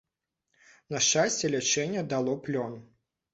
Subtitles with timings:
[0.95, 2.73] На шчасце, лячэнне дало плён.